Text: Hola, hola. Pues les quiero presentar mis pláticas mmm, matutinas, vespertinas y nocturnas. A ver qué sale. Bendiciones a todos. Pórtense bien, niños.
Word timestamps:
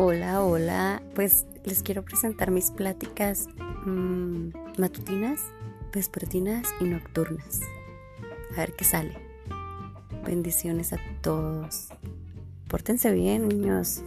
Hola, 0.00 0.44
hola. 0.44 1.02
Pues 1.16 1.44
les 1.64 1.82
quiero 1.82 2.04
presentar 2.04 2.52
mis 2.52 2.70
pláticas 2.70 3.48
mmm, 3.84 4.50
matutinas, 4.78 5.40
vespertinas 5.92 6.68
y 6.80 6.84
nocturnas. 6.84 7.62
A 8.52 8.60
ver 8.60 8.74
qué 8.76 8.84
sale. 8.84 9.18
Bendiciones 10.24 10.92
a 10.92 10.98
todos. 11.20 11.88
Pórtense 12.68 13.10
bien, 13.10 13.48
niños. 13.48 14.04